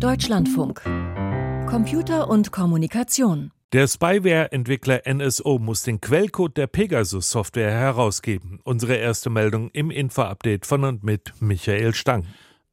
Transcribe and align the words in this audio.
Deutschlandfunk. 0.00 0.82
Computer 1.66 2.28
und 2.28 2.52
Kommunikation. 2.52 3.50
Der 3.72 3.88
Spyware-Entwickler 3.88 5.00
NSO 5.06 5.58
muss 5.58 5.84
den 5.84 6.02
Quellcode 6.02 6.54
der 6.54 6.66
Pegasus-Software 6.66 7.70
herausgeben. 7.70 8.60
Unsere 8.62 8.96
erste 8.96 9.30
Meldung 9.30 9.70
im 9.70 9.90
Info-Update 9.90 10.66
von 10.66 10.84
und 10.84 11.02
mit 11.02 11.32
Michael 11.40 11.94
Stang. 11.94 12.26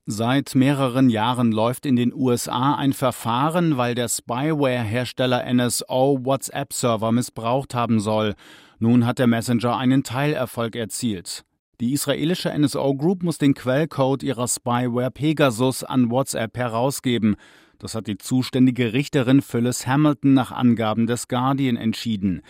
Seit 0.06 0.54
mehreren 0.54 1.10
Jahren 1.10 1.54
läuft 1.54 1.86
in 1.86 1.96
den 1.96 2.14
USA 2.14 2.76
ein 2.76 2.92
Verfahren, 2.92 3.78
weil 3.78 3.96
der 3.96 4.10
Spyware-Hersteller 4.10 5.46
NSO 5.54 6.20
WhatsApp-Server 6.24 7.14
missbraucht 7.14 7.74
haben 7.74 8.02
soll. 8.02 8.34
Nun 8.80 9.06
hat 9.06 9.20
der 9.20 9.28
Messenger 9.28 9.78
einen 9.78 10.04
Teilerfolg 10.04 10.76
erzielt. 10.76 11.46
Die 11.84 11.92
israelische 11.92 12.58
NSO 12.58 12.96
Group 12.96 13.24
muss 13.24 13.40
den 13.40 13.56
Quellcode 13.56 14.24
ihrer 14.24 14.48
Spyware 14.48 15.12
Pegasus 15.12 15.84
an 15.84 16.10
WhatsApp 16.10 16.56
herausgeben. 16.56 17.36
Das 17.78 17.94
hat 17.94 18.08
die 18.08 18.18
zuständige 18.18 18.94
Richterin 18.94 19.42
Phyllis 19.42 19.86
Hamilton 19.86 20.34
nach 20.34 20.54
Angaben 20.54 21.08
des 21.08 21.28
Guardian 21.28 21.76
entschieden. 21.76 22.42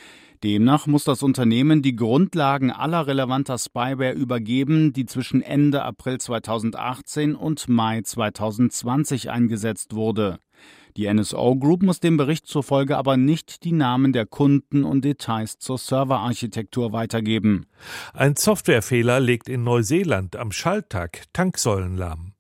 Demnach 0.44 0.86
muss 0.86 1.04
das 1.06 1.24
Unternehmen 1.24 1.82
die 1.82 1.96
Grundlagen 1.96 2.70
aller 2.70 3.08
relevanter 3.08 3.58
Spyware 3.58 4.14
übergeben, 4.14 4.94
die 4.94 5.08
zwischen 5.08 5.42
Ende 5.42 5.82
April 5.82 6.20
2018 6.20 7.34
und 7.34 7.68
Mai 7.68 8.04
2020 8.04 9.32
eingesetzt 9.32 9.96
wurde. 9.96 10.38
Die 10.96 11.12
NSO 11.12 11.56
Group 11.56 11.82
muss 11.82 12.00
dem 12.00 12.18
Bericht 12.18 12.46
zufolge 12.46 12.98
aber 12.98 13.18
nicht 13.18 13.64
die 13.64 13.72
Namen 13.72 14.14
der 14.14 14.26
Kunden 14.28 14.84
und 14.84 15.04
Details 15.04 15.58
zur 15.58 15.78
Serverarchitektur 15.78 16.94
weitergeben. 16.94 17.66
Ein 18.14 18.36
Softwarefehler 18.36 19.20
legt 19.20 19.50
in 19.50 19.64
Neuseeland 19.64 20.36
am 20.36 20.52
Schalltag 20.52 21.24
Tanksäulen 21.34 21.98
lahm. 21.98 22.34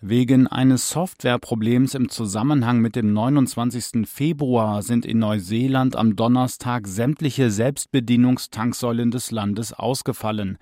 Wegen 0.00 0.46
eines 0.46 0.90
Softwareproblems 0.90 1.94
im 1.94 2.08
Zusammenhang 2.10 2.80
mit 2.80 2.96
dem 2.96 3.12
29. 3.12 4.06
Februar 4.06 4.82
sind 4.82 5.06
in 5.06 5.20
Neuseeland 5.20 5.96
am 5.96 6.16
Donnerstag 6.16 6.86
sämtliche 6.86 7.50
Selbstbedienungstanksäulen 7.50 9.10
des 9.10 9.30
Landes 9.30 9.72
ausgefallen. 9.72 10.58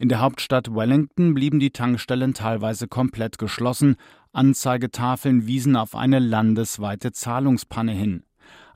In 0.00 0.08
der 0.08 0.20
Hauptstadt 0.20 0.72
Wellington 0.72 1.34
blieben 1.34 1.58
die 1.58 1.72
Tankstellen 1.72 2.32
teilweise 2.32 2.86
komplett 2.86 3.36
geschlossen, 3.36 3.96
Anzeigetafeln 4.32 5.48
wiesen 5.48 5.74
auf 5.74 5.96
eine 5.96 6.20
landesweite 6.20 7.10
Zahlungspanne 7.10 7.92
hin. 7.92 8.22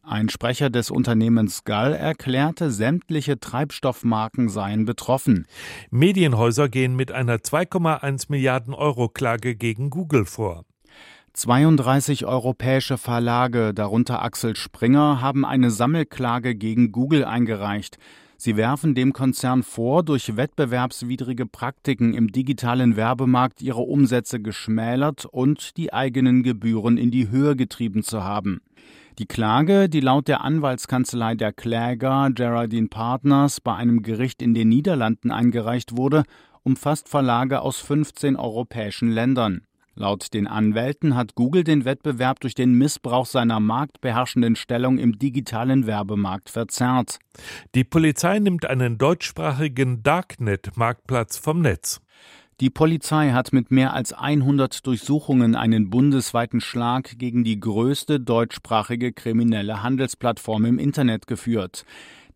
Ein 0.03 0.29
Sprecher 0.29 0.69
des 0.69 0.91
Unternehmens 0.91 1.63
Gall 1.63 1.93
erklärte, 1.93 2.73
sämtliche 2.73 3.39
Treibstoffmarken 3.39 4.49
seien 4.49 4.85
betroffen. 4.85 5.47
Medienhäuser 5.91 6.69
gehen 6.69 6.97
mit 6.97 7.13
einer 7.13 7.37
2,1 7.37 8.25
Milliarden 8.29 8.75
Euro 8.75 9.09
Klage 9.09 9.55
gegen 9.55 9.91
Google 9.91 10.25
vor. 10.25 10.65
32 11.35 12.27
europäische 12.27 12.99
Verlage, 12.99 13.73
darunter 13.73 14.23
Axel 14.23 14.57
Springer, 14.57 15.21
haben 15.21 15.45
eine 15.45 15.71
Sammelklage 15.71 16.57
gegen 16.57 16.91
Google 16.91 17.25
eingereicht. 17.25 17.99
Sie 18.45 18.57
werfen 18.57 18.97
dem 18.97 19.13
Konzern 19.13 19.63
vor, 19.63 20.03
durch 20.03 20.37
wettbewerbswidrige 20.37 21.47
Praktiken 21.47 22.13
im 22.13 22.33
digitalen 22.33 22.97
Werbemarkt 22.97 23.63
ihre 23.63 23.83
Umsätze 23.83 24.41
geschmälert 24.41 25.27
und 25.27 25.77
die 25.77 25.93
eigenen 25.93 26.43
Gebühren 26.43 26.99
in 26.99 27.13
die 27.13 27.29
Höhe 27.29 27.55
getrieben 27.55 28.03
zu 28.03 28.25
haben. 28.25 28.61
Die 29.21 29.27
Klage, 29.27 29.89
die 29.89 30.01
laut 30.01 30.27
der 30.27 30.41
Anwaltskanzlei 30.41 31.37
der 31.37 31.53
Kläger 31.53 32.31
Geraldine 32.35 32.89
Partners 32.89 33.61
bei 33.61 33.77
einem 33.77 34.03
Gericht 34.03 34.43
in 34.43 34.55
den 34.55 34.71
Niederlanden 34.71 35.31
eingereicht 35.31 35.97
wurde, 35.97 36.25
umfasst 36.65 37.09
Verlage 37.09 37.61
aus 37.61 37.79
15 37.79 38.35
europäischen 38.35 39.13
Ländern. 39.13 39.63
Laut 39.95 40.33
den 40.33 40.47
Anwälten 40.47 41.15
hat 41.17 41.35
Google 41.35 41.65
den 41.65 41.85
Wettbewerb 41.85 42.41
durch 42.41 42.55
den 42.55 42.73
Missbrauch 42.73 43.27
seiner 43.27 43.61
marktbeherrschenden 43.61 44.57
Stellung 44.57 44.99
im 44.99 45.19
digitalen 45.19 45.87
Werbemarkt 45.87 46.49
verzerrt. 46.49 47.19
Die 47.75 47.85
Polizei 47.85 48.39
nimmt 48.39 48.65
einen 48.65 48.97
deutschsprachigen 48.97 50.03
Darknet-Marktplatz 50.03 51.37
vom 51.37 51.61
Netz. 51.61 52.01
Die 52.61 52.71
Polizei 52.71 53.33
hat 53.33 53.53
mit 53.53 53.71
mehr 53.71 53.93
als 53.93 54.13
100 54.13 54.87
Durchsuchungen 54.87 55.57
einen 55.57 55.91
bundesweiten 55.91 56.61
Schlag 56.61 57.19
gegen 57.19 57.45
die 57.45 57.59
größte 57.59 58.21
deutschsprachige 58.21 59.13
kriminelle 59.13 59.83
Handelsplattform 59.83 60.65
im 60.65 60.79
Internet 60.79 61.27
geführt. 61.27 61.85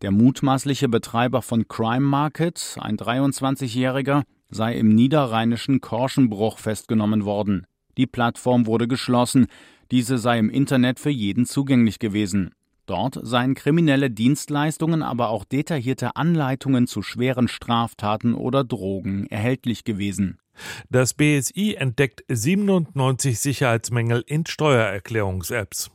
Der 0.01 0.11
mutmaßliche 0.11 0.89
Betreiber 0.89 1.41
von 1.41 1.67
Crime 1.67 2.05
Market, 2.05 2.77
ein 2.79 2.97
23-Jähriger, 2.97 4.23
sei 4.49 4.75
im 4.77 4.89
niederrheinischen 4.89 5.81
Korschenbruch 5.81 6.59
festgenommen 6.59 7.25
worden. 7.25 7.65
Die 7.97 8.07
Plattform 8.07 8.65
wurde 8.65 8.87
geschlossen, 8.87 9.47
diese 9.91 10.17
sei 10.17 10.39
im 10.39 10.49
Internet 10.49 10.99
für 10.99 11.09
jeden 11.09 11.45
zugänglich 11.45 11.99
gewesen. 11.99 12.51
Dort 12.85 13.19
seien 13.21 13.53
kriminelle 13.53 14.09
Dienstleistungen, 14.09 15.03
aber 15.03 15.29
auch 15.29 15.43
detaillierte 15.43 16.15
Anleitungen 16.15 16.87
zu 16.87 17.01
schweren 17.01 17.49
Straftaten 17.49 18.33
oder 18.33 18.63
Drogen 18.63 19.27
erhältlich 19.27 19.83
gewesen. 19.83 20.39
Das 20.89 21.13
BSI 21.13 21.75
entdeckt 21.75 22.23
97 22.29 23.39
Sicherheitsmängel 23.39 24.23
in 24.25 24.45
Steuererklärungs-Apps. 24.45 25.91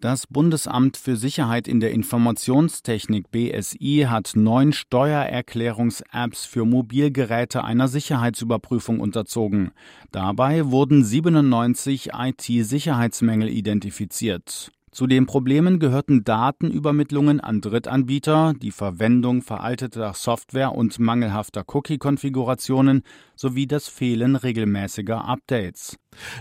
Das 0.00 0.28
Bundesamt 0.28 0.96
für 0.96 1.16
Sicherheit 1.16 1.66
in 1.66 1.80
der 1.80 1.90
Informationstechnik 1.90 3.32
BSI 3.32 4.06
hat 4.08 4.30
neun 4.36 4.72
Steuererklärungs-Apps 4.72 6.44
für 6.46 6.64
Mobilgeräte 6.64 7.64
einer 7.64 7.88
Sicherheitsüberprüfung 7.88 9.00
unterzogen. 9.00 9.72
Dabei 10.12 10.66
wurden 10.66 11.02
97 11.02 12.10
IT-Sicherheitsmängel 12.14 13.48
identifiziert. 13.48 14.70
Zu 14.98 15.06
den 15.06 15.26
Problemen 15.26 15.78
gehörten 15.78 16.24
Datenübermittlungen 16.24 17.38
an 17.38 17.60
Drittanbieter, 17.60 18.52
die 18.60 18.72
Verwendung 18.72 19.42
veralteter 19.42 20.12
Software 20.12 20.74
und 20.74 20.98
mangelhafter 20.98 21.62
Cookie-Konfigurationen 21.68 23.02
sowie 23.36 23.68
das 23.68 23.86
Fehlen 23.86 24.34
regelmäßiger 24.34 25.24
Updates. 25.24 25.96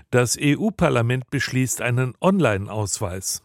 Das 0.10 0.40
EU-Parlament 0.42 1.30
beschließt 1.30 1.84
einen 1.84 2.16
Online-Ausweis. 2.20 3.44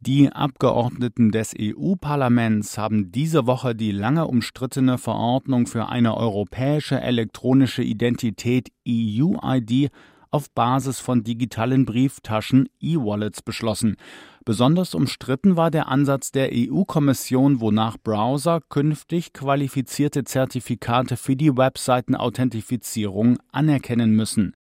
Die 0.00 0.32
Abgeordneten 0.32 1.30
des 1.30 1.52
EU-Parlaments 1.60 2.78
haben 2.78 3.12
diese 3.12 3.46
Woche 3.46 3.74
die 3.74 3.92
lange 3.92 4.26
umstrittene 4.26 4.96
Verordnung 4.96 5.66
für 5.66 5.90
eine 5.90 6.16
europäische 6.16 6.98
elektronische 6.98 7.82
Identität 7.82 8.70
EU-ID 8.88 9.90
auf 10.34 10.50
Basis 10.50 10.98
von 10.98 11.22
digitalen 11.22 11.84
Brieftaschen 11.84 12.68
E-Wallets 12.80 13.40
beschlossen. 13.40 13.96
Besonders 14.46 14.94
umstritten 14.94 15.56
war 15.56 15.70
der 15.70 15.88
Ansatz 15.88 16.30
der 16.30 16.50
EU-Kommission, 16.52 17.60
wonach 17.60 17.96
Browser 17.96 18.60
künftig 18.68 19.32
qualifizierte 19.32 20.24
Zertifikate 20.24 21.16
für 21.16 21.34
die 21.34 21.56
Webseitenauthentifizierung 21.56 23.38
anerkennen 23.52 24.10
müssen 24.10 24.54